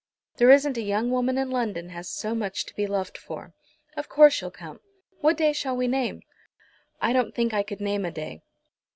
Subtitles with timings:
[0.37, 3.53] There isn't a young woman in London has so much to be loved for.
[3.95, 4.79] Of course you'll come.
[5.19, 6.23] What day shall we name?"
[6.99, 8.41] "I don't think I could name a day."